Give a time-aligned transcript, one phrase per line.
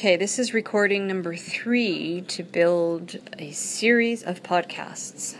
[0.00, 5.36] Okay, this is recording number three to build a series of podcasts.